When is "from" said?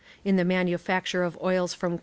1.75-1.91